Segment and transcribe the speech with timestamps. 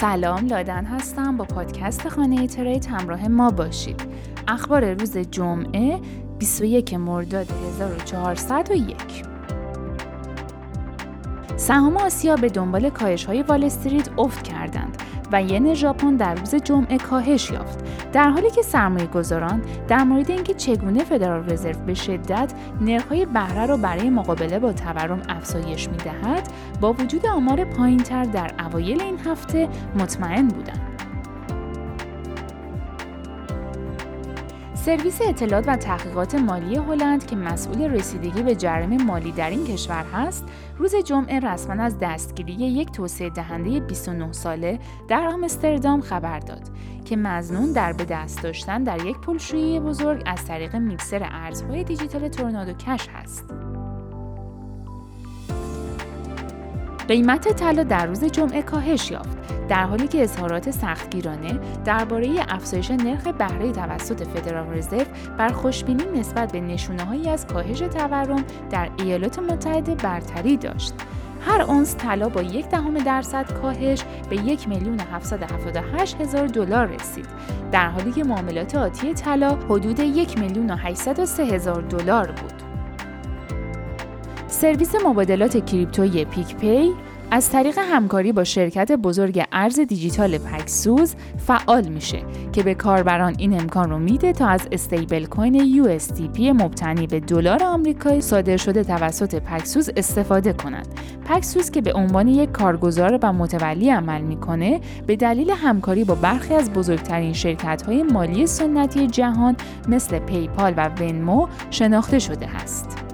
[0.00, 1.36] سلام لادن هستم.
[1.36, 4.02] با پادکست خانه ترید همراه ما باشید.
[4.48, 6.00] اخبار روز جمعه
[6.38, 8.96] 21 مرداد 1401
[11.56, 15.02] سهام آسیا به دنبال کاهش های وال استریت افت کردند.
[15.32, 17.78] و ین ژاپن در روز جمعه کاهش یافت.
[18.12, 23.66] در حالی که سرمایه گذاران در مورد اینکه چگونه فدرال رزرو به شدت نرخ‌های بهره
[23.66, 26.48] را برای مقابله با تورم افزایش می‌دهد
[26.80, 29.68] با وجود آمار پایینتر در اوایل این هفته
[29.98, 30.89] مطمئن بودند.
[34.84, 40.04] سرویس اطلاعات و تحقیقات مالی هلند که مسئول رسیدگی به جرم مالی در این کشور
[40.04, 40.44] هست،
[40.78, 46.62] روز جمعه رسما از دستگیری یک توسعه دهنده 29 ساله در آمستردام خبر داد
[47.04, 52.28] که مزنون در به دست داشتن در یک پلشویی بزرگ از طریق میکسر ارزهای دیجیتال
[52.28, 53.69] تورنادو کش هست.
[57.10, 63.26] قیمت طلا در روز جمعه کاهش یافت در حالی که اظهارات سختگیرانه درباره افزایش نرخ
[63.26, 65.04] بهره توسط فدرال رزرو
[65.38, 70.94] بر خوشبینی نسبت به نشونه از کاهش تورم در ایالات متحده برتری داشت.
[71.46, 75.00] هر اونس طلا با یک دهم درصد کاهش به یک میلیون
[76.20, 77.26] هزار دلار رسید
[77.72, 80.70] در حالی که معاملات آتی طلا حدود یک میلیون
[81.38, 82.59] هزار دلار بود.
[84.50, 86.92] سرویس مبادلات کریپتویی PicPay
[87.30, 91.14] از طریق همکاری با شرکت بزرگ ارز دیجیتال Paxos
[91.46, 92.18] فعال میشه
[92.52, 98.20] که به کاربران این امکان رو میده تا از stablecoin USDP مبتنی به دلار آمریکایی
[98.20, 100.88] صادر شده توسط Paxos استفاده کنند.
[101.24, 106.54] Paxos که به عنوان یک کارگزار و متولی عمل می‌کنه به دلیل همکاری با برخی
[106.54, 109.56] از بزرگترین شرکت های مالی سنتی جهان
[109.88, 113.09] مثل پیپال و ونمو شناخته شده است.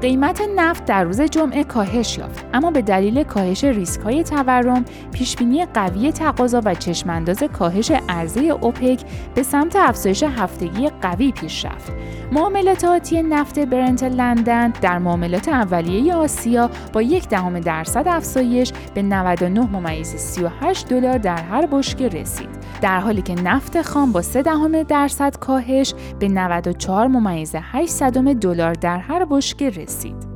[0.00, 5.64] قیمت نفت در روز جمعه کاهش یافت اما به دلیل کاهش ریسک های تورم پیشبینی
[5.64, 9.00] قوی تقاضا و چشمانداز کاهش عرضه اوپک
[9.34, 11.92] به سمت افزایش هفتگی قوی پیش رفت.
[12.32, 19.02] معاملات آتی نفت برنت لندن در معاملات اولیه آسیا با یک دهم درصد افزایش به
[19.02, 22.57] 99 ممیز 38 دلار در هر بشکه رسید.
[22.80, 27.90] در حالی که نفت خام با 3 دهم درصد کاهش به 94 ممیز 8
[28.34, 30.27] دلار در هر بشکه رسید.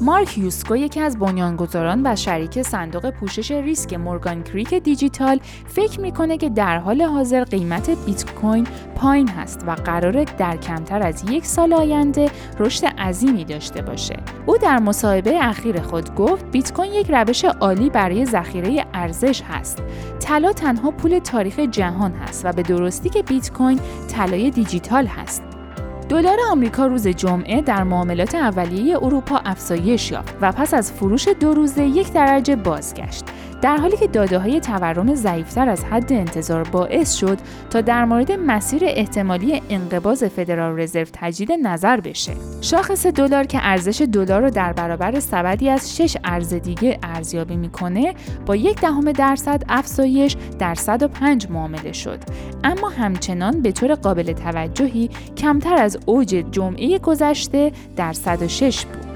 [0.00, 6.36] مارک یوسکو یکی از بنیانگذاران و شریک صندوق پوشش ریسک مورگان کریک دیجیتال فکر می‌کنه
[6.36, 11.46] که در حال حاضر قیمت بیت کوین پایین هست و قرار در کمتر از یک
[11.46, 14.16] سال آینده رشد عظیمی داشته باشه.
[14.46, 19.82] او در مصاحبه اخیر خود گفت بیت کوین یک روش عالی برای ذخیره ارزش هست.
[20.20, 25.47] طلا تنها پول تاریخ جهان هست و به درستی که بیت کوین طلای دیجیتال هست.
[26.08, 31.54] دلار آمریکا روز جمعه در معاملات اولیه اروپا افزایش یافت و پس از فروش دو
[31.54, 33.24] روزه یک درجه بازگشت.
[33.62, 37.38] در حالی که داده های تورم ضعیفتر از حد انتظار باعث شد
[37.70, 42.32] تا در مورد مسیر احتمالی انقباض فدرال رزرو تجدید نظر بشه.
[42.60, 48.14] شاخص دلار که ارزش دلار رو در برابر سبدی از شش ارز دیگه ارزیابی می‌کنه
[48.46, 52.18] با یک دهم درصد افزایش در 105 معامله شد
[52.64, 59.07] اما همچنان به طور قابل توجهی کمتر از اوج جمعه گذشته در 106 بود.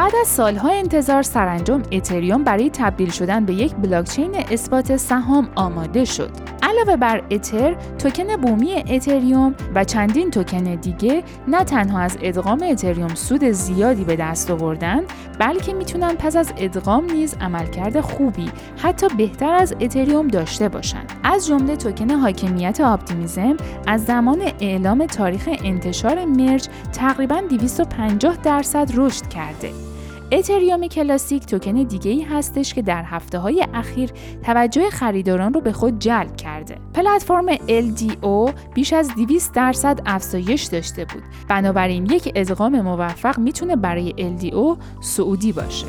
[0.00, 6.04] بعد از سالها انتظار سرانجام اتریوم برای تبدیل شدن به یک بلاکچین اثبات سهام آماده
[6.04, 6.30] شد.
[6.62, 13.14] علاوه بر اتر، توکن بومی اتریوم و چندین توکن دیگه نه تنها از ادغام اتریوم
[13.14, 15.02] سود زیادی به دست آوردن،
[15.38, 21.12] بلکه می‌تونن پس از ادغام نیز عملکرد خوبی حتی بهتر از اتریوم داشته باشند.
[21.24, 23.56] از جمله توکن حاکمیت آپتیمیزم
[23.86, 29.89] از زمان اعلام تاریخ انتشار مرج تقریبا 250 درصد رشد کرده.
[30.32, 34.10] اتریوم کلاسیک توکن دیگه ای هستش که در هفته های اخیر
[34.44, 36.78] توجه خریداران رو به خود جلب کرده.
[36.94, 41.22] پلتفرم LDO بیش از 200 درصد افزایش داشته بود.
[41.48, 45.86] بنابراین یک ادغام موفق می‌تونه برای LDO سعودی باشه.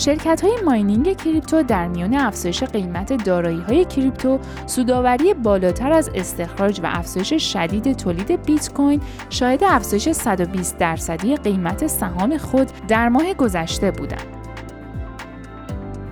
[0.00, 6.80] شرکت های ماینینگ کریپتو در میان افزایش قیمت دارایی های کریپتو سوداوری بالاتر از استخراج
[6.80, 9.00] و افزایش شدید تولید بیت کوین
[9.30, 14.26] شاهد افزایش 120 درصدی قیمت سهام خود در ماه گذشته بودند.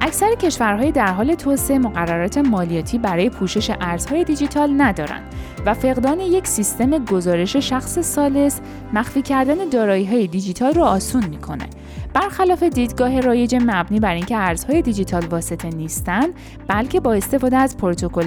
[0.01, 5.35] اکثر کشورهای در حال توسعه مقررات مالیاتی برای پوشش ارزهای دیجیتال ندارند
[5.67, 8.61] و فقدان یک سیستم گزارش شخص سالس
[8.93, 11.67] مخفی کردن دارایی‌های دیجیتال را آسون می‌کنه
[12.15, 16.29] برخلاف دیدگاه رایج مبنی بر اینکه ارزهای دیجیتال واسطه نیستند
[16.69, 17.77] بلکه با استفاده از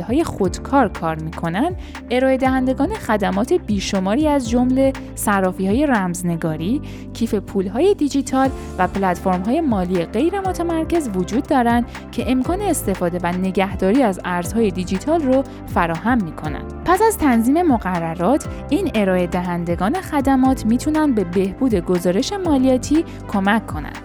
[0.08, 1.76] های خودکار کار می‌کنن
[2.12, 4.94] ارائه دهندگان خدمات بیشماری از جمله
[5.60, 6.82] های رمزنگاری
[7.14, 7.36] کیف
[7.74, 8.88] های دیجیتال و
[9.46, 15.44] های مالی غیر متمرکز وجود دارند که امکان استفاده و نگهداری از ارزهای دیجیتال رو
[15.66, 23.06] فراهم می‌کنند پس از تنظیم مقررات این ارائه دهندگان خدمات می‌تونن به بهبود گزارش مالیاتی
[23.28, 23.98] کمک کنند.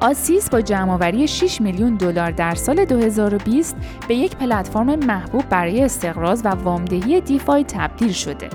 [0.00, 3.76] آسیس با جمعآوری 6 میلیون دلار در سال 2020
[4.08, 8.48] به یک پلتفرم محبوب برای استقراض و وامدهی دیفای تبدیل شده.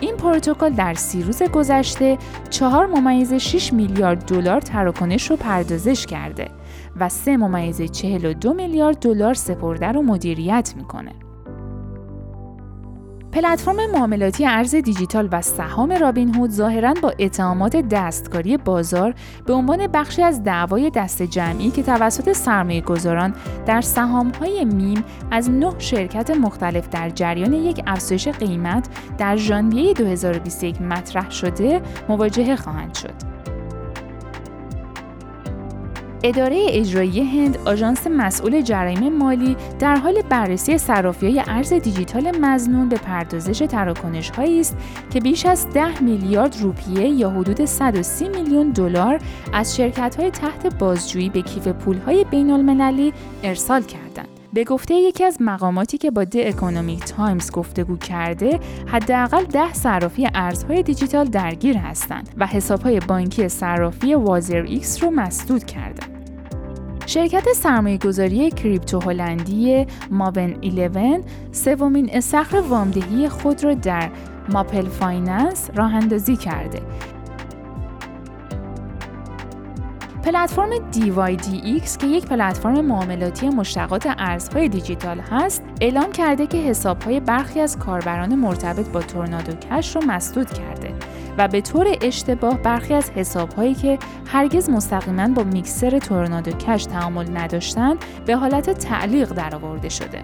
[0.00, 2.18] این پروتکل در سی روز گذشته
[2.50, 6.48] 4 ممیز 6 میلیارد دلار تراکنش رو پردازش کرده
[7.00, 11.12] و 3 ممیز 42 میلیارد دلار سپرده رو مدیریت می‌کنه.
[13.32, 19.14] پلتفرم معاملاتی ارز دیجیتال و سهام رابین هود ظاهرا با اتهامات دستکاری بازار
[19.46, 23.34] به عنوان بخشی از دعوای دست جمعی که توسط سرمایه گذاران
[23.66, 28.88] در سهام های میم از نه شرکت مختلف در جریان یک افزایش قیمت
[29.18, 33.14] در ژانویه 2021 مطرح شده مواجهه خواهند شد.
[36.24, 40.76] اداره اجرایی هند آژانس مسئول جرایم مالی در حال بررسی
[41.22, 44.76] های ارز دیجیتال مزنون به پردازش تراکنش هایی است
[45.10, 49.18] که بیش از 10 میلیارد روپیه یا حدود 130 میلیون دلار
[49.52, 54.28] از شرکت های تحت بازجویی به کیف پول های بین المللی ارسال کردند.
[54.52, 60.28] به گفته یکی از مقاماتی که با The Economic Times گفتگو کرده حداقل ده صرافی
[60.34, 66.11] ارزهای دیجیتال درگیر هستند و حسابهای بانکی صرافی WazirX رو مسدود کردند
[67.12, 67.48] شرکت
[68.06, 71.20] گذاری کریپتو هلندی Maven 11
[71.52, 74.10] سومین استخر وامدهی خود را در
[74.48, 76.82] Maple Finance راه اندازی کرده.
[80.24, 87.60] پلتفرم DYDX که یک پلتفرم معاملاتی مشتقات ارزهای دیجیتال هست، اعلام کرده که حسابهای برخی
[87.60, 90.94] از کاربران مرتبط با Tornado Cash رو مسدود کرده
[91.38, 97.38] و به طور اشتباه برخی از حسابهایی که هرگز مستقیما با mixer Tornado Cash تعامل
[97.38, 100.22] نداشتند به حالت تعلیق درآورده شده.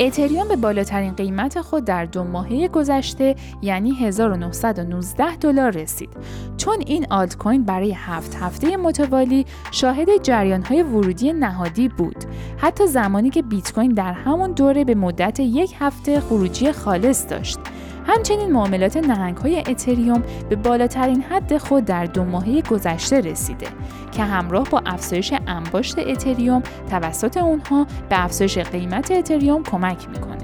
[0.00, 6.08] اتریوم به بالاترین قیمت خود در دو ماهه گذشته یعنی 1919 دلار رسید.
[6.56, 12.24] چون این آلت کوین برای هفت هفته متوالی شاهد جریان های ورودی نهادی بود.
[12.56, 17.58] حتی زمانی که بیت کوین در همون دوره به مدت یک هفته خروجی خالص داشت.
[18.06, 23.66] همچنین معاملات نهنگ های اتریوم به بالاترین حد خود در دو ماهه گذشته رسیده
[24.12, 30.35] که همراه با افزایش انباشت اتریوم توسط اونها به افزایش قیمت اتریوم کمک می‌کنه.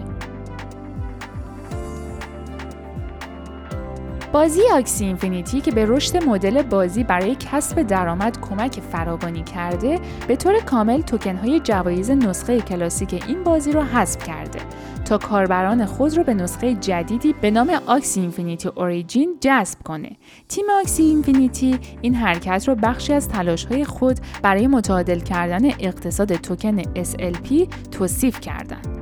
[4.32, 10.36] بازی Axie Infinity که به رشد مدل بازی برای کسب درآمد کمک فراوانی کرده به
[10.36, 14.58] طور کامل توکن های جوایز نسخه کلاسیک این بازی را حذف کرده
[15.04, 20.10] تا کاربران خود را به نسخه جدیدی به نام Axie Infinity Origin جذب کنه.
[20.48, 26.36] تیم Axie Infinity این حرکت را بخشی از تلاش های خود برای متعادل کردن اقتصاد
[26.36, 29.01] توکن SLP توصیف کردند.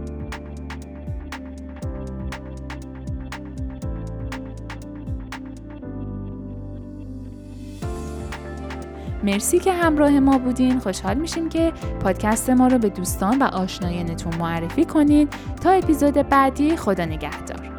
[9.25, 10.78] مرسی که همراه ما بودین.
[10.78, 15.35] خوشحال میشیم که پادکست ما رو به دوستان و آشنایانتون معرفی کنید.
[15.62, 17.69] تا اپیزود بعدی خدا نگهدار.